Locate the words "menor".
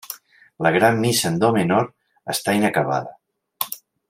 1.59-1.87